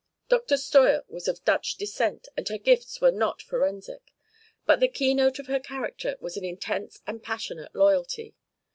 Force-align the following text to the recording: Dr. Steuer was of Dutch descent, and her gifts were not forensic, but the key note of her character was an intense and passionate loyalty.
Dr. 0.29 0.57
Steuer 0.57 1.03
was 1.09 1.27
of 1.27 1.45
Dutch 1.45 1.75
descent, 1.75 2.27
and 2.35 2.49
her 2.49 2.57
gifts 2.57 2.99
were 3.01 3.11
not 3.11 3.39
forensic, 3.43 4.11
but 4.65 4.79
the 4.79 4.87
key 4.87 5.13
note 5.13 5.37
of 5.37 5.45
her 5.45 5.59
character 5.59 6.17
was 6.19 6.35
an 6.35 6.43
intense 6.43 6.99
and 7.05 7.21
passionate 7.21 7.75
loyalty. 7.75 8.33